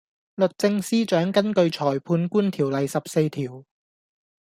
[0.33, 3.63] 律政司長根據裁判官條例十四條